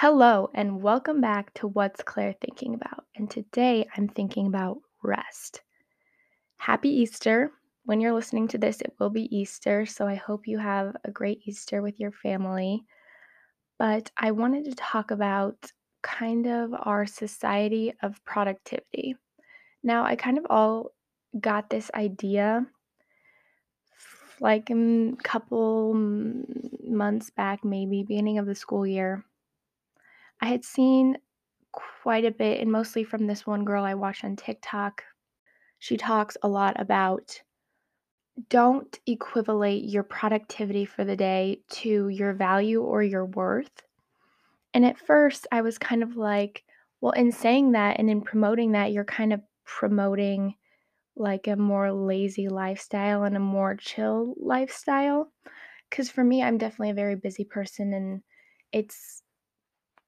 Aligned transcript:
Hello, 0.00 0.48
and 0.54 0.80
welcome 0.80 1.20
back 1.20 1.52
to 1.54 1.66
What's 1.66 2.04
Claire 2.04 2.36
Thinking 2.40 2.74
About? 2.74 3.04
And 3.16 3.28
today 3.28 3.84
I'm 3.96 4.06
thinking 4.06 4.46
about 4.46 4.78
rest. 5.02 5.62
Happy 6.56 6.88
Easter. 6.88 7.50
When 7.84 8.00
you're 8.00 8.12
listening 8.12 8.46
to 8.46 8.58
this, 8.58 8.80
it 8.80 8.94
will 9.00 9.10
be 9.10 9.36
Easter, 9.36 9.86
so 9.86 10.06
I 10.06 10.14
hope 10.14 10.46
you 10.46 10.56
have 10.56 10.94
a 11.04 11.10
great 11.10 11.40
Easter 11.46 11.82
with 11.82 11.98
your 11.98 12.12
family. 12.12 12.84
But 13.76 14.08
I 14.16 14.30
wanted 14.30 14.66
to 14.66 14.76
talk 14.76 15.10
about 15.10 15.56
kind 16.00 16.46
of 16.46 16.72
our 16.78 17.04
society 17.04 17.92
of 18.00 18.24
productivity. 18.24 19.16
Now, 19.82 20.04
I 20.04 20.14
kind 20.14 20.38
of 20.38 20.46
all 20.48 20.92
got 21.40 21.70
this 21.70 21.90
idea 21.92 22.64
like 24.38 24.70
a 24.70 25.12
couple 25.24 25.94
months 26.84 27.30
back, 27.30 27.64
maybe 27.64 28.04
beginning 28.04 28.38
of 28.38 28.46
the 28.46 28.54
school 28.54 28.86
year. 28.86 29.24
I 30.40 30.46
had 30.46 30.64
seen 30.64 31.18
quite 31.72 32.24
a 32.24 32.30
bit, 32.30 32.60
and 32.60 32.70
mostly 32.70 33.04
from 33.04 33.26
this 33.26 33.46
one 33.46 33.64
girl 33.64 33.84
I 33.84 33.94
watch 33.94 34.24
on 34.24 34.36
TikTok. 34.36 35.04
She 35.78 35.96
talks 35.96 36.36
a 36.42 36.48
lot 36.48 36.80
about 36.80 37.42
don't 38.48 38.98
equivalate 39.06 39.84
your 39.84 40.04
productivity 40.04 40.84
for 40.84 41.04
the 41.04 41.16
day 41.16 41.60
to 41.68 42.08
your 42.08 42.32
value 42.32 42.82
or 42.82 43.02
your 43.02 43.26
worth. 43.26 43.82
And 44.74 44.84
at 44.84 44.98
first, 44.98 45.46
I 45.50 45.62
was 45.62 45.78
kind 45.78 46.02
of 46.02 46.16
like, 46.16 46.64
well, 47.00 47.12
in 47.12 47.32
saying 47.32 47.72
that 47.72 47.98
and 47.98 48.08
in 48.08 48.20
promoting 48.22 48.72
that, 48.72 48.92
you're 48.92 49.04
kind 49.04 49.32
of 49.32 49.40
promoting 49.64 50.54
like 51.16 51.48
a 51.48 51.56
more 51.56 51.92
lazy 51.92 52.48
lifestyle 52.48 53.24
and 53.24 53.36
a 53.36 53.40
more 53.40 53.76
chill 53.76 54.34
lifestyle. 54.38 55.32
Because 55.90 56.10
for 56.10 56.22
me, 56.22 56.42
I'm 56.42 56.58
definitely 56.58 56.90
a 56.90 56.94
very 56.94 57.16
busy 57.16 57.44
person, 57.44 57.92
and 57.92 58.22
it's 58.72 59.22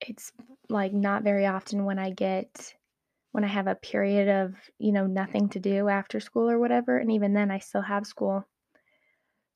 it's 0.01 0.33
like 0.69 0.93
not 0.93 1.23
very 1.25 1.47
often 1.47 1.85
when 1.85 1.99
I 1.99 2.11
get 2.11 2.75
when 3.33 3.45
I 3.45 3.49
have 3.49 3.69
a 3.69 3.77
period 3.77 4.29
of, 4.29 4.57
you 4.79 4.93
know, 4.93 5.07
nothing 5.07 5.49
to 5.51 5.61
do 5.61 5.89
after 5.89 6.21
school 6.21 6.51
or 6.51 6.59
whatever, 6.59 6.99
and 6.99 7.13
even 7.13 7.33
then 7.33 7.51
I 7.51 7.59
still 7.61 7.83
have 7.83 8.07
school. 8.07 8.45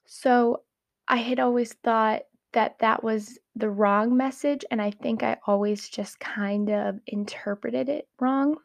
So, 0.07 0.63
I 1.09 1.17
had 1.17 1.41
always 1.41 1.75
thought 1.75 2.23
that 2.53 2.79
that 2.79 3.03
was 3.05 3.39
the 3.55 3.71
wrong 3.71 4.17
message, 4.17 4.65
and 4.71 4.81
I 4.81 4.91
think 4.91 5.23
I 5.23 5.39
always 5.47 5.89
just 5.89 6.21
kind 6.21 6.71
of 6.71 7.01
interpreted 7.07 7.89
it 7.89 8.09
wrong. 8.21 8.57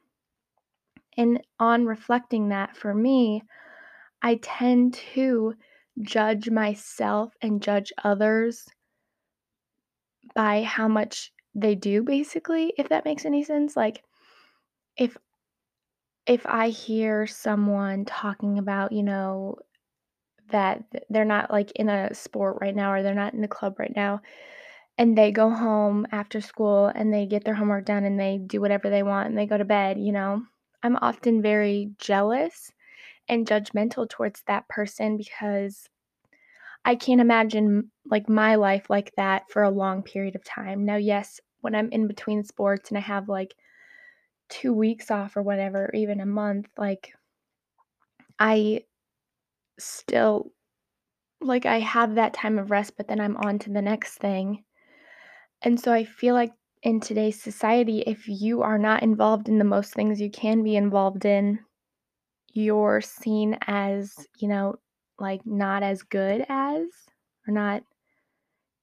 And 1.18 1.42
on 1.60 1.86
reflecting 1.86 2.50
that 2.50 2.78
for 2.78 2.94
me, 2.94 3.44
I 4.22 4.36
tend 4.42 4.94
to 5.14 5.56
judge 6.02 6.50
myself 6.50 7.34
and 7.42 7.62
judge 7.62 7.92
others 8.04 8.68
by 10.34 10.64
how 10.64 10.88
much 10.88 11.32
they 11.56 11.76
do 11.76 12.04
basically, 12.04 12.74
if 12.78 12.90
that 12.90 13.06
makes 13.06 13.26
any 13.26 13.44
sense. 13.44 13.76
Like 13.76 14.04
if 14.98 15.18
if 16.26 16.46
I 16.46 16.70
hear 16.70 17.26
someone 17.28 18.06
talking 18.06 18.60
about, 18.60 18.92
you 18.92 19.04
know, 19.04 19.58
that 20.52 20.84
they're 21.10 21.26
not 21.26 21.52
like 21.52 21.72
in 21.74 21.90
a 21.90 22.14
sport 22.14 22.58
right 22.62 22.76
now 22.76 22.92
or 22.92 23.04
they're 23.04 23.14
not 23.14 23.34
in 23.34 23.44
a 23.44 23.48
club 23.48 23.80
right 23.80 23.94
now 23.96 24.22
and 24.98 25.18
they 25.18 25.32
go 25.32 25.50
home 25.50 26.08
after 26.12 26.42
school 26.42 26.88
and 26.88 27.14
they 27.14 27.26
get 27.26 27.46
their 27.46 27.56
homework 27.56 27.86
done 27.86 28.04
and 28.06 28.20
they 28.20 28.40
do 28.40 28.62
whatever 28.62 28.90
they 28.90 29.04
want 29.04 29.30
and 29.30 29.38
they 29.38 29.46
go 29.46 29.58
to 29.58 29.66
bed, 29.66 30.00
you 30.00 30.12
know. 30.12 30.44
I'm 30.84 30.98
often 30.98 31.42
very 31.42 31.92
jealous 32.00 32.72
and 33.30 33.48
judgmental 33.48 34.10
towards 34.10 34.44
that 34.48 34.68
person 34.70 35.18
because 35.18 35.90
I 36.86 36.96
can't 36.96 37.22
imagine 37.22 37.92
like 38.06 38.28
my 38.30 38.56
life 38.56 38.90
like 38.90 39.14
that 39.16 39.50
for 39.52 39.64
a 39.64 39.70
long 39.70 40.04
period 40.04 40.36
of 40.36 40.44
time. 40.44 40.86
Now, 40.86 40.96
yes, 40.98 41.40
when 41.62 41.76
I'm 41.76 41.90
in 41.92 42.08
between 42.08 42.44
sports 42.44 42.90
and 42.90 42.98
I 42.98 43.02
have 43.02 43.30
like 43.30 43.56
2 44.50 44.74
weeks 44.74 45.12
off 45.12 45.38
or 45.38 45.44
whatever, 45.44 45.86
or 45.86 45.96
even 45.96 46.20
a 46.22 46.26
month, 46.26 46.68
like 46.78 47.14
I 48.40 48.84
still 49.80 50.52
like 51.42 51.66
I 51.66 51.80
have 51.80 52.16
that 52.16 52.34
time 52.34 52.60
of 52.60 52.72
rest, 52.72 52.98
but 52.98 53.08
then 53.08 53.20
I'm 53.22 53.38
on 53.38 53.60
to 53.60 53.72
the 53.72 53.82
next 53.82 54.18
thing. 54.20 54.66
And 55.62 55.80
so 55.80 55.92
I 55.94 56.04
feel 56.04 56.36
like 56.36 56.54
in 56.84 57.00
today's 57.00 57.42
society, 57.42 58.02
if 58.02 58.28
you 58.28 58.62
are 58.62 58.78
not 58.78 59.04
involved 59.04 59.50
in 59.50 59.58
the 59.60 59.66
most 59.66 59.94
things 59.94 60.22
you 60.22 60.32
can 60.32 60.64
be 60.64 60.76
involved 60.76 61.26
in, 61.26 61.60
you're 62.54 63.02
seen 63.02 63.58
as, 63.68 64.14
you 64.40 64.48
know, 64.48 64.76
like 65.22 65.46
not 65.46 65.84
as 65.84 66.02
good 66.04 66.46
as 66.50 66.84
or 67.48 67.54
not 67.54 67.84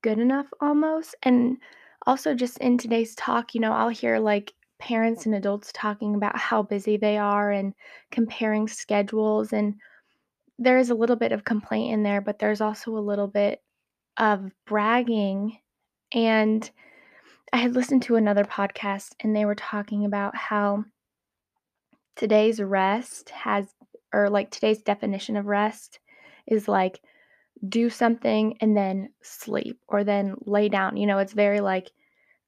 good 0.02 0.19
enough 0.19 0.47
almost. 0.60 1.14
And 1.22 1.58
also 2.06 2.34
just 2.34 2.58
in 2.58 2.78
today's 2.78 3.14
talk, 3.14 3.54
you 3.54 3.60
know, 3.60 3.72
I'll 3.72 3.88
hear 3.88 4.19
like 4.19 4.52
parents 4.78 5.26
and 5.26 5.34
adults 5.34 5.72
talking 5.74 6.14
about 6.14 6.38
how 6.38 6.62
busy 6.62 6.97
they 6.97 7.19
are 7.19 7.50
and 7.50 7.74
comparing 8.10 8.69
schedules 8.69 9.52
and 9.52 9.74
there 10.58 10.78
is 10.78 10.91
a 10.91 10.94
little 10.94 11.16
bit 11.16 11.32
of 11.32 11.44
complaint 11.44 11.92
in 11.92 12.02
there, 12.02 12.20
but 12.20 12.38
there's 12.38 12.60
also 12.60 12.97
a 12.97 12.98
little 12.98 13.26
bit 13.26 13.60
of 14.16 14.50
bragging. 14.66 15.58
And 16.12 16.70
I 17.53 17.58
had 17.58 17.74
listened 17.74 18.03
to 18.04 18.16
another 18.16 18.44
podcast 18.44 19.12
and 19.20 19.34
they 19.34 19.44
were 19.44 19.54
talking 19.54 20.04
about 20.04 20.34
how 20.34 20.84
today's 22.16 22.60
rest 22.60 23.30
has, 23.30 23.66
or 24.12 24.30
like 24.30 24.50
today's 24.50 24.82
definition 24.82 25.36
of 25.36 25.47
rest 25.47 25.98
is 26.47 26.69
like 26.69 27.01
do 27.69 27.89
something 27.89 28.57
and 28.61 28.77
then 28.77 29.09
sleep 29.23 29.81
or 29.89 30.05
then 30.05 30.34
lay 30.47 30.69
down. 30.69 30.97
You 30.97 31.07
know, 31.07 31.19
it's 31.19 31.33
very 31.33 31.61
like 31.61 31.91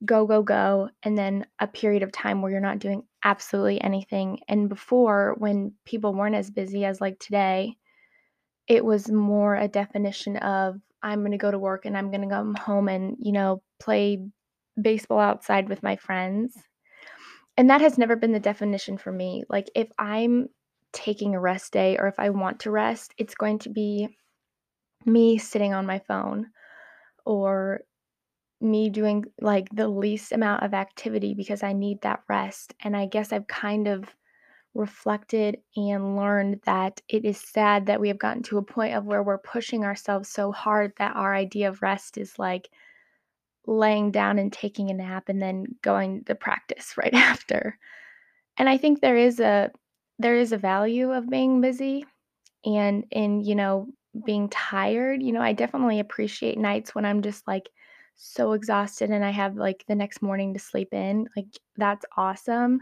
go, 0.05 0.27
go, 0.27 0.43
go, 0.43 0.91
and 1.03 1.17
then 1.17 1.47
a 1.59 1.67
period 1.67 2.03
of 2.03 2.13
time 2.13 2.41
where 2.41 2.53
you're 2.53 2.61
not 2.61 2.79
doing 2.79 3.03
absolutely 3.25 3.81
anything. 3.81 4.39
And 4.49 4.69
before, 4.69 5.35
when 5.39 5.73
people 5.85 6.15
weren't 6.15 6.37
as 6.37 6.51
busy 6.51 6.85
as 6.85 7.01
like 7.01 7.19
today, 7.19 7.77
it 8.69 8.85
was 8.85 9.11
more 9.11 9.55
a 9.55 9.67
definition 9.67 10.37
of 10.37 10.77
I'm 11.03 11.21
going 11.21 11.33
to 11.33 11.39
go 11.39 11.51
to 11.51 11.59
work 11.59 11.85
and 11.85 11.97
I'm 11.97 12.11
going 12.11 12.29
to 12.29 12.35
come 12.35 12.55
home 12.55 12.89
and, 12.89 13.17
you 13.19 13.33
know, 13.33 13.63
play 13.81 14.25
baseball 14.81 15.21
outside 15.21 15.69
with 15.69 15.83
my 15.83 15.97
friends. 15.97 16.55
And 17.57 17.71
that 17.71 17.81
has 17.81 17.99
never 17.99 18.15
been 18.15 18.33
the 18.33 18.41
definition 18.41 18.99
for 18.99 19.11
me. 19.11 19.45
Like, 19.49 19.69
if 19.75 19.89
I'm 19.99 20.49
taking 20.93 21.35
a 21.35 21.41
rest 21.41 21.73
day 21.73 21.97
or 21.99 22.07
if 22.09 22.19
I 22.19 22.31
want 22.31 22.61
to 22.61 22.71
rest, 22.71 23.15
it's 23.19 23.35
going 23.35 23.59
to 23.61 23.71
be 23.71 24.09
me 25.05 25.39
sitting 25.39 25.75
on 25.75 25.87
my 25.87 25.99
phone 26.01 26.49
or 27.25 27.83
me 28.61 28.91
doing 28.91 29.25
like 29.41 29.69
the 29.73 29.89
least 29.89 30.33
amount 30.33 30.63
of 30.65 30.75
activity 30.75 31.35
because 31.35 31.63
I 31.63 31.73
need 31.73 32.01
that 32.03 32.23
rest. 32.29 32.75
And 32.81 32.97
I 32.97 33.07
guess 33.07 33.33
I've 33.33 33.47
kind 33.47 33.87
of 33.87 34.05
reflected 34.75 35.59
and 35.77 36.17
learned 36.17 36.61
that 36.65 37.01
it 37.09 37.25
is 37.25 37.39
sad 37.39 37.87
that 37.87 38.01
we 38.01 38.09
have 38.09 38.19
gotten 38.19 38.43
to 38.45 38.59
a 38.59 38.63
point 38.63 38.95
of 38.95 39.05
where 39.05 39.23
we're 39.23 39.39
pushing 39.39 39.85
ourselves 39.85 40.29
so 40.29 40.53
hard 40.53 40.93
that 40.99 41.17
our 41.17 41.35
idea 41.35 41.69
of 41.69 41.83
rest 41.83 42.19
is 42.19 42.39
like 42.39 42.69
laying 43.67 44.11
down 44.11 44.39
and 44.39 44.53
taking 44.53 44.91
a 44.91 44.95
nap 44.95 45.29
and 45.29 45.41
then 45.43 45.67
going 45.83 46.25
to 46.25 46.35
practice 46.35 46.95
right 46.97 47.15
after. 47.15 47.79
And 48.57 48.69
I 48.69 48.77
think 48.77 49.01
there 49.01 49.17
is 49.17 49.41
a 49.41 49.71
there 50.19 50.37
is 50.37 50.53
a 50.53 50.59
value 50.59 51.13
of 51.13 51.31
being 51.31 51.61
busy 51.61 52.05
and 52.65 53.05
in, 53.11 53.43
you 53.43 53.55
know, 53.55 53.89
being 54.25 54.49
tired. 54.49 55.23
You 55.23 55.33
know, 55.33 55.43
I 55.43 55.53
definitely 55.53 56.01
appreciate 56.01 56.59
nights 56.59 56.95
when 56.95 57.05
I'm 57.05 57.23
just 57.23 57.47
like 57.47 57.69
so 58.17 58.53
exhausted 58.53 59.11
and 59.11 59.25
I 59.25 59.31
have 59.31 59.57
like 59.57 59.85
the 59.87 59.95
next 59.95 60.23
morning 60.23 60.55
to 60.55 60.61
sleep 60.61 60.93
in. 60.93 61.29
Like 61.37 61.47
that's 61.77 62.05
awesome. 62.17 62.81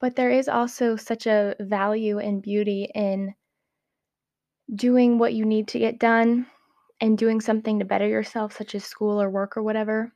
But 0.00 0.16
there 0.16 0.30
is 0.30 0.48
also 0.48 0.96
such 0.96 1.26
a 1.26 1.56
value 1.60 2.18
and 2.18 2.40
beauty 2.40 2.90
in 2.94 3.34
doing 4.74 5.18
what 5.18 5.34
you 5.34 5.44
need 5.44 5.68
to 5.68 5.78
get 5.78 5.98
done 5.98 6.46
and 7.00 7.18
doing 7.18 7.40
something 7.40 7.78
to 7.78 7.84
better 7.84 8.06
yourself, 8.06 8.56
such 8.56 8.74
as 8.74 8.84
school 8.84 9.20
or 9.20 9.30
work 9.30 9.56
or 9.56 9.62
whatever, 9.62 10.12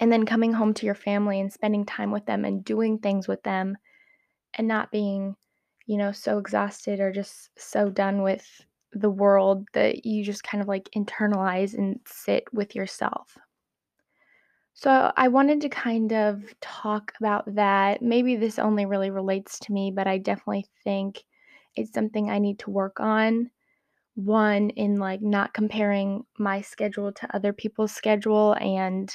and 0.00 0.10
then 0.10 0.26
coming 0.26 0.52
home 0.52 0.74
to 0.74 0.86
your 0.86 0.94
family 0.94 1.40
and 1.40 1.52
spending 1.52 1.84
time 1.84 2.10
with 2.10 2.26
them 2.26 2.44
and 2.44 2.64
doing 2.64 2.98
things 2.98 3.28
with 3.28 3.42
them 3.42 3.76
and 4.56 4.68
not 4.68 4.90
being, 4.90 5.36
you 5.86 5.96
know, 5.96 6.12
so 6.12 6.38
exhausted 6.38 7.00
or 7.00 7.12
just 7.12 7.50
so 7.58 7.90
done 7.90 8.22
with 8.22 8.64
the 8.92 9.10
world 9.10 9.66
that 9.74 10.06
you 10.06 10.24
just 10.24 10.42
kind 10.42 10.62
of 10.62 10.68
like 10.68 10.88
internalize 10.96 11.74
and 11.74 12.00
sit 12.06 12.44
with 12.52 12.74
yourself. 12.74 13.36
So 14.74 15.12
I 15.16 15.28
wanted 15.28 15.60
to 15.62 15.68
kind 15.68 16.12
of 16.12 16.54
talk 16.60 17.12
about 17.18 17.54
that. 17.54 18.02
Maybe 18.02 18.36
this 18.36 18.58
only 18.58 18.84
really 18.86 19.10
relates 19.10 19.58
to 19.60 19.72
me, 19.72 19.90
but 19.90 20.06
I 20.06 20.18
definitely 20.18 20.66
think 20.84 21.24
it's 21.74 21.92
something 21.92 22.30
I 22.30 22.38
need 22.38 22.58
to 22.60 22.70
work 22.70 23.00
on. 23.00 23.50
One, 24.16 24.70
in 24.70 24.96
like 24.98 25.22
not 25.22 25.54
comparing 25.54 26.24
my 26.38 26.62
schedule 26.62 27.12
to 27.12 27.36
other 27.36 27.52
people's 27.52 27.92
schedule 27.92 28.54
and, 28.60 29.12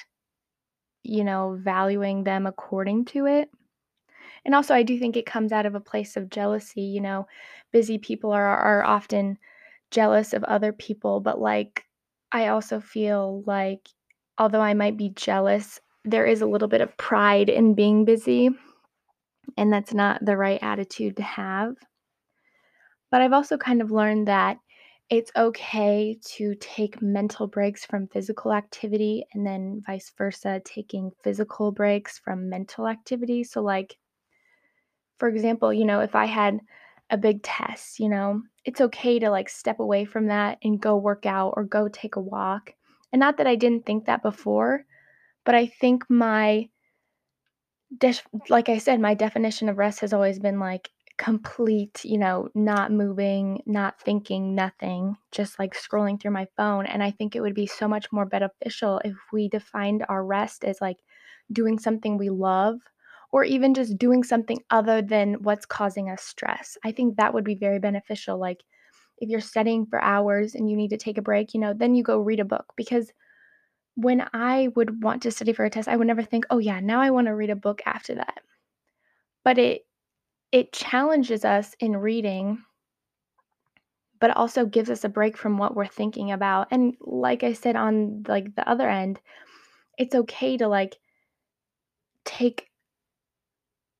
you 1.03 1.23
know, 1.23 1.57
valuing 1.61 2.23
them 2.23 2.45
according 2.45 3.05
to 3.05 3.25
it. 3.25 3.49
And 4.45 4.55
also, 4.55 4.73
I 4.73 4.83
do 4.83 4.97
think 4.99 5.15
it 5.17 5.25
comes 5.25 5.51
out 5.51 5.65
of 5.65 5.75
a 5.75 5.79
place 5.79 6.17
of 6.17 6.29
jealousy. 6.29 6.81
You 6.81 7.01
know, 7.01 7.27
busy 7.71 7.97
people 7.97 8.31
are, 8.31 8.47
are 8.57 8.83
often 8.83 9.37
jealous 9.91 10.33
of 10.33 10.43
other 10.45 10.73
people, 10.73 11.19
but 11.19 11.39
like, 11.39 11.85
I 12.31 12.47
also 12.47 12.79
feel 12.79 13.43
like 13.45 13.89
although 14.37 14.61
I 14.61 14.73
might 14.73 14.97
be 14.97 15.09
jealous 15.09 15.79
there 16.05 16.25
is 16.25 16.41
a 16.41 16.47
little 16.47 16.67
bit 16.67 16.81
of 16.81 16.97
pride 16.97 17.49
in 17.49 17.75
being 17.75 18.05
busy, 18.05 18.49
and 19.57 19.71
that's 19.71 19.93
not 19.93 20.23
the 20.25 20.35
right 20.37 20.59
attitude 20.61 21.15
to 21.17 21.23
have. 21.23 21.75
But 23.11 23.21
I've 23.21 23.33
also 23.33 23.57
kind 23.57 23.81
of 23.81 23.91
learned 23.91 24.27
that 24.27 24.57
it's 25.09 25.31
okay 25.35 26.17
to 26.37 26.55
take 26.55 27.01
mental 27.01 27.45
breaks 27.47 27.85
from 27.85 28.07
physical 28.07 28.53
activity 28.53 29.25
and 29.33 29.45
then 29.45 29.81
vice 29.85 30.11
versa, 30.17 30.61
taking 30.63 31.11
physical 31.23 31.71
breaks 31.71 32.17
from 32.19 32.49
mental 32.49 32.87
activity. 32.87 33.43
So, 33.43 33.61
like, 33.61 33.97
for 35.21 35.29
example, 35.29 35.71
you 35.73 35.85
know, 35.85 36.01
if 36.01 36.15
I 36.15 36.25
had 36.25 36.61
a 37.11 37.17
big 37.17 37.43
test, 37.43 38.01
you 38.01 38.09
know, 38.09 38.43
it's 38.65 38.81
okay 38.81 39.19
to 39.19 39.29
like 39.29 39.49
step 39.49 39.79
away 39.79 40.05
from 40.05 40.27
that 40.29 40.57
and 40.63 40.81
go 40.81 40.97
work 40.97 41.27
out 41.27 41.53
or 41.55 41.63
go 41.63 41.87
take 41.89 42.17
a 42.17 42.21
walk. 42.21 42.73
And 43.13 43.21
not 43.21 43.37
that 43.37 43.47
I 43.47 43.55
didn't 43.55 43.85
think 43.85 44.07
that 44.07 44.23
before, 44.23 44.85
but 45.45 45.55
I 45.55 45.67
think 45.67 46.09
my 46.09 46.69
like 48.49 48.69
I 48.69 48.77
said, 48.77 48.99
my 48.99 49.13
definition 49.13 49.69
of 49.69 49.77
rest 49.77 49.99
has 50.01 50.13
always 50.13 50.39
been 50.39 50.59
like 50.59 50.89
complete, 51.17 52.03
you 52.03 52.17
know, 52.17 52.49
not 52.55 52.91
moving, 52.91 53.61
not 53.65 54.01
thinking, 54.01 54.55
nothing, 54.55 55.17
just 55.31 55.59
like 55.59 55.73
scrolling 55.75 56.19
through 56.19 56.31
my 56.31 56.47
phone. 56.57 56.85
And 56.85 57.03
I 57.03 57.11
think 57.11 57.35
it 57.35 57.41
would 57.41 57.53
be 57.53 57.67
so 57.67 57.87
much 57.87 58.11
more 58.11 58.25
beneficial 58.25 59.01
if 59.05 59.15
we 59.31 59.49
defined 59.49 60.05
our 60.09 60.25
rest 60.25 60.63
as 60.63 60.81
like 60.81 60.97
doing 61.51 61.77
something 61.79 62.17
we 62.17 62.29
love 62.29 62.79
or 63.31 63.43
even 63.43 63.73
just 63.73 63.97
doing 63.97 64.23
something 64.23 64.59
other 64.71 65.01
than 65.01 65.35
what's 65.43 65.65
causing 65.65 66.09
us 66.09 66.23
stress. 66.23 66.77
I 66.85 66.91
think 66.91 67.17
that 67.17 67.33
would 67.33 67.43
be 67.45 67.55
very 67.55 67.79
beneficial. 67.79 68.37
Like 68.39 68.61
if 69.19 69.29
you're 69.29 69.41
studying 69.41 69.85
for 69.85 70.01
hours 70.01 70.55
and 70.55 70.69
you 70.69 70.77
need 70.77 70.89
to 70.91 70.97
take 70.97 71.17
a 71.17 71.21
break, 71.23 71.53
you 71.53 71.59
know, 71.61 71.73
then 71.73 71.95
you 71.95 72.03
go 72.03 72.19
read 72.19 72.39
a 72.41 72.45
book 72.45 72.73
because 72.77 73.11
when 73.95 74.27
I 74.33 74.69
would 74.75 75.03
want 75.03 75.21
to 75.23 75.31
study 75.31 75.53
for 75.53 75.65
a 75.65 75.69
test, 75.69 75.87
I 75.87 75.95
would 75.97 76.07
never 76.07 76.23
think, 76.23 76.45
"Oh 76.49 76.59
yeah, 76.59 76.79
now 76.81 77.01
I 77.01 77.11
want 77.11 77.27
to 77.27 77.35
read 77.35 77.49
a 77.51 77.55
book 77.55 77.81
after 77.85 78.15
that." 78.15 78.41
But 79.43 79.59
it 79.59 79.85
it 80.51 80.73
challenges 80.73 81.45
us 81.45 81.75
in 81.79 81.97
reading, 81.97 82.65
but 84.19 84.31
also 84.37 84.65
gives 84.65 84.89
us 84.89 85.03
a 85.03 85.09
break 85.09 85.35
from 85.35 85.57
what 85.57 85.75
we're 85.75 85.85
thinking 85.87 86.31
about. 86.31 86.67
And 86.71 86.95
like 87.01 87.43
I 87.43 87.53
said 87.53 87.75
on 87.75 88.23
like 88.27 88.55
the 88.55 88.67
other 88.69 88.89
end, 88.89 89.19
it's 89.97 90.15
okay 90.15 90.57
to 90.57 90.67
like 90.67 90.97
take 92.25 92.70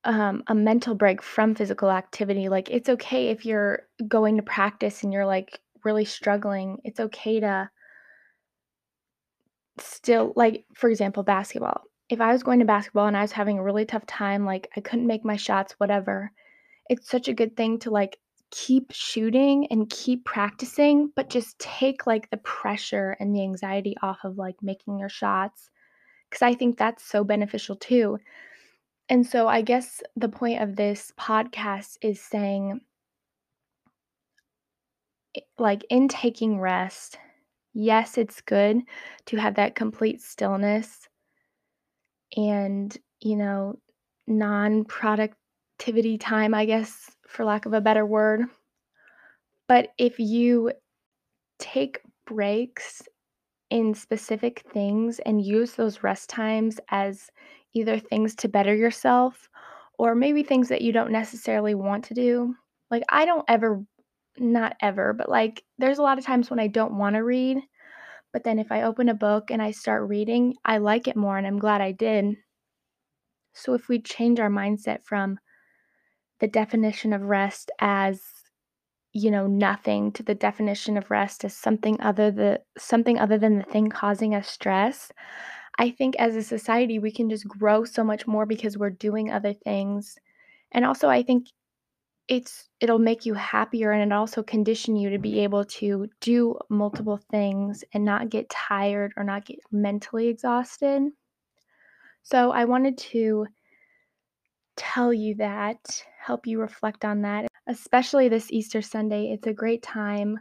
um, 0.04 0.42
a 0.48 0.54
mental 0.54 0.94
break 0.94 1.22
from 1.22 1.54
physical 1.54 1.90
activity. 1.90 2.48
Like 2.48 2.70
it's 2.70 2.88
okay 2.88 3.28
if 3.28 3.44
you're 3.44 3.82
going 4.08 4.36
to 4.36 4.42
practice 4.42 5.02
and 5.02 5.12
you're 5.12 5.26
like 5.26 5.60
really 5.84 6.04
struggling. 6.04 6.78
It's 6.84 7.00
okay 7.00 7.40
to 7.40 7.70
still 9.78 10.32
like 10.36 10.64
for 10.74 10.90
example, 10.90 11.22
basketball. 11.22 11.82
If 12.08 12.20
I 12.20 12.32
was 12.32 12.42
going 12.42 12.58
to 12.58 12.64
basketball 12.64 13.06
and 13.06 13.16
I 13.16 13.22
was 13.22 13.32
having 13.32 13.58
a 13.58 13.62
really 13.62 13.86
tough 13.86 14.04
time, 14.06 14.44
like 14.44 14.68
I 14.76 14.80
couldn't 14.80 15.06
make 15.06 15.24
my 15.24 15.36
shots, 15.36 15.74
whatever, 15.78 16.30
it's 16.90 17.08
such 17.08 17.28
a 17.28 17.34
good 17.34 17.56
thing 17.56 17.78
to 17.80 17.90
like 17.90 18.18
keep 18.50 18.92
shooting 18.92 19.66
and 19.70 19.88
keep 19.88 20.24
practicing, 20.24 21.10
but 21.16 21.30
just 21.30 21.58
take 21.58 22.06
like 22.06 22.28
the 22.30 22.36
pressure 22.38 23.16
and 23.18 23.34
the 23.34 23.42
anxiety 23.42 23.96
off 24.02 24.18
of 24.24 24.36
like 24.36 24.56
making 24.62 24.98
your 24.98 25.08
shots. 25.08 25.70
Cause 26.30 26.42
I 26.42 26.54
think 26.54 26.76
that's 26.76 27.04
so 27.04 27.24
beneficial 27.24 27.76
too. 27.76 28.18
And 29.12 29.26
so 29.26 29.46
I 29.46 29.60
guess 29.60 30.02
the 30.16 30.30
point 30.30 30.62
of 30.62 30.74
this 30.74 31.12
podcast 31.20 31.98
is 32.00 32.18
saying, 32.18 32.80
like, 35.58 35.84
in 35.90 36.08
taking 36.08 36.58
rest, 36.58 37.18
yes, 37.74 38.16
it's 38.16 38.40
good 38.40 38.78
to 39.26 39.36
have 39.36 39.56
that 39.56 39.74
complete 39.74 40.22
stillness 40.22 41.10
and, 42.38 42.96
you 43.20 43.36
know, 43.36 43.78
non 44.26 44.86
productivity 44.86 46.16
time, 46.16 46.54
I 46.54 46.64
guess, 46.64 47.14
for 47.28 47.44
lack 47.44 47.66
of 47.66 47.74
a 47.74 47.82
better 47.82 48.06
word. 48.06 48.46
But 49.68 49.92
if 49.98 50.18
you 50.18 50.72
take 51.58 52.00
breaks 52.24 53.02
in 53.72 53.94
specific 53.94 54.62
things 54.70 55.18
and 55.20 55.42
use 55.42 55.72
those 55.72 56.02
rest 56.02 56.28
times 56.28 56.78
as 56.90 57.30
either 57.72 57.98
things 57.98 58.34
to 58.34 58.46
better 58.46 58.74
yourself 58.74 59.48
or 59.98 60.14
maybe 60.14 60.42
things 60.42 60.68
that 60.68 60.82
you 60.82 60.92
don't 60.92 61.10
necessarily 61.10 61.74
want 61.74 62.04
to 62.04 62.12
do. 62.12 62.54
Like, 62.90 63.02
I 63.08 63.24
don't 63.24 63.46
ever, 63.48 63.82
not 64.36 64.76
ever, 64.82 65.14
but 65.14 65.30
like, 65.30 65.64
there's 65.78 65.96
a 65.96 66.02
lot 66.02 66.18
of 66.18 66.24
times 66.26 66.50
when 66.50 66.60
I 66.60 66.66
don't 66.66 66.98
want 66.98 67.16
to 67.16 67.24
read. 67.24 67.62
But 68.30 68.44
then 68.44 68.58
if 68.58 68.70
I 68.70 68.82
open 68.82 69.08
a 69.08 69.14
book 69.14 69.50
and 69.50 69.62
I 69.62 69.70
start 69.70 70.06
reading, 70.06 70.54
I 70.66 70.76
like 70.76 71.08
it 71.08 71.16
more 71.16 71.38
and 71.38 71.46
I'm 71.46 71.58
glad 71.58 71.80
I 71.80 71.92
did. 71.92 72.36
So 73.54 73.72
if 73.72 73.88
we 73.88 74.02
change 74.02 74.38
our 74.38 74.50
mindset 74.50 75.02
from 75.02 75.38
the 76.40 76.48
definition 76.48 77.14
of 77.14 77.22
rest 77.22 77.70
as 77.80 78.20
you 79.12 79.30
know 79.30 79.46
nothing 79.46 80.12
to 80.12 80.22
the 80.22 80.34
definition 80.34 80.96
of 80.96 81.10
rest 81.10 81.44
as 81.44 81.54
something 81.56 82.00
other 82.00 82.30
the 82.30 82.60
something 82.78 83.18
other 83.18 83.38
than 83.38 83.58
the 83.58 83.64
thing 83.64 83.88
causing 83.90 84.34
us 84.34 84.48
stress. 84.48 85.12
I 85.78 85.90
think 85.90 86.16
as 86.18 86.36
a 86.36 86.42
society 86.42 86.98
we 86.98 87.12
can 87.12 87.30
just 87.30 87.48
grow 87.48 87.84
so 87.84 88.04
much 88.04 88.26
more 88.26 88.46
because 88.46 88.78
we're 88.78 88.90
doing 88.90 89.30
other 89.30 89.52
things. 89.54 90.18
And 90.72 90.84
also 90.86 91.08
i 91.08 91.22
think 91.22 91.48
it's 92.28 92.68
it'll 92.80 92.98
make 92.98 93.26
you 93.26 93.34
happier 93.34 93.92
and 93.92 94.12
it 94.12 94.14
also 94.14 94.42
condition 94.42 94.96
you 94.96 95.10
to 95.10 95.18
be 95.18 95.40
able 95.40 95.64
to 95.64 96.08
do 96.20 96.56
multiple 96.70 97.18
things 97.30 97.84
and 97.94 98.04
not 98.04 98.30
get 98.30 98.48
tired 98.50 99.12
or 99.16 99.24
not 99.24 99.44
get 99.46 99.58
mentally 99.72 100.28
exhausted. 100.28 101.02
So 102.24 102.52
i 102.52 102.64
wanted 102.64 102.98
to 102.98 103.46
tell 104.76 105.12
you 105.12 105.34
that 105.36 106.04
help 106.18 106.46
you 106.46 106.60
reflect 106.60 107.04
on 107.04 107.22
that 107.22 107.46
especially 107.68 108.28
this 108.28 108.50
easter 108.50 108.82
sunday 108.82 109.32
it's 109.32 109.46
a 109.46 109.52
great 109.52 109.82
time 109.82 110.38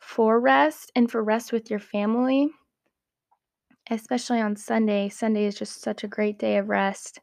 for 0.00 0.40
rest 0.40 0.90
and 0.96 1.10
for 1.10 1.22
rest 1.22 1.52
with 1.52 1.70
your 1.70 1.78
family, 1.78 2.50
especially 3.90 4.40
on 4.40 4.56
Sunday. 4.56 5.08
Sunday 5.08 5.44
is 5.44 5.54
just 5.54 5.82
such 5.82 6.02
a 6.02 6.08
great 6.08 6.38
day 6.38 6.56
of 6.56 6.68
rest. 6.68 7.20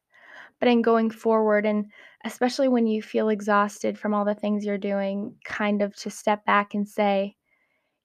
But 0.60 0.70
in 0.70 0.82
going 0.82 1.12
forward, 1.12 1.66
and 1.66 1.92
especially 2.24 2.68
when 2.68 2.88
you 2.88 3.02
feel 3.02 3.30
exhausted 3.30 3.98
from 3.98 4.14
all 4.14 4.26
the 4.26 4.36
things 4.36 4.66
you're 4.66 4.78
doing, 4.78 5.36
kind 5.46 5.82
of 5.82 5.96
to 5.98 6.10
step 6.10 6.46
back 6.46 6.74
and 6.74 6.88
say, 6.88 7.36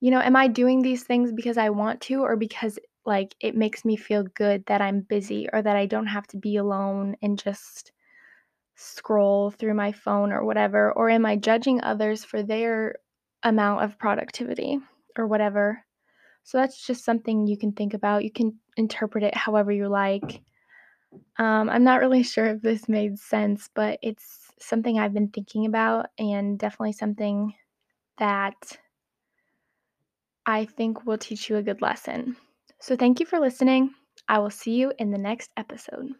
you 0.00 0.10
know, 0.10 0.20
am 0.20 0.36
I 0.36 0.48
doing 0.48 0.82
these 0.82 1.04
things 1.04 1.32
because 1.32 1.58
I 1.58 1.70
want 1.70 2.00
to 2.02 2.22
or 2.22 2.36
because 2.36 2.78
like 3.06 3.34
it 3.40 3.56
makes 3.56 3.84
me 3.84 3.96
feel 3.96 4.24
good 4.34 4.64
that 4.66 4.82
I'm 4.82 5.00
busy 5.00 5.48
or 5.52 5.62
that 5.62 5.76
I 5.76 5.86
don't 5.86 6.06
have 6.06 6.26
to 6.28 6.36
be 6.36 6.56
alone 6.56 7.16
and 7.22 7.38
just 7.38 7.92
scroll 8.74 9.50
through 9.50 9.74
my 9.74 9.92
phone 9.92 10.32
or 10.32 10.44
whatever? 10.44 10.92
Or 10.92 11.10
am 11.10 11.26
I 11.26 11.36
judging 11.36 11.82
others 11.82 12.24
for 12.24 12.42
their 12.42 12.96
amount 13.42 13.84
of 13.84 13.98
productivity 13.98 14.78
or 15.16 15.26
whatever? 15.26 15.84
So 16.44 16.58
that's 16.58 16.84
just 16.84 17.04
something 17.04 17.46
you 17.46 17.56
can 17.56 17.72
think 17.72 17.94
about. 17.94 18.24
You 18.24 18.32
can 18.32 18.58
interpret 18.76 19.24
it 19.24 19.36
however 19.36 19.70
you 19.72 19.88
like. 19.88 20.42
Um, 21.38 21.70
I'm 21.70 21.84
not 21.84 22.00
really 22.00 22.22
sure 22.22 22.46
if 22.46 22.62
this 22.62 22.88
made 22.88 23.18
sense, 23.18 23.68
but 23.74 23.98
it's 24.02 24.50
something 24.60 24.98
I've 24.98 25.14
been 25.14 25.28
thinking 25.28 25.66
about 25.66 26.06
and 26.18 26.58
definitely 26.58 26.92
something 26.92 27.54
that 28.18 28.78
I 30.46 30.64
think 30.64 31.06
will 31.06 31.18
teach 31.18 31.48
you 31.48 31.56
a 31.56 31.62
good 31.62 31.82
lesson. 31.82 32.36
So 32.80 32.96
thank 32.96 33.20
you 33.20 33.26
for 33.26 33.38
listening. 33.38 33.94
I 34.28 34.38
will 34.40 34.50
see 34.50 34.74
you 34.74 34.92
in 34.98 35.10
the 35.10 35.18
next 35.18 35.50
episode. 35.56 36.12